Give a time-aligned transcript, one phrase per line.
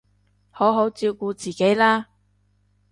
[0.49, 2.07] 好好照顧自己啦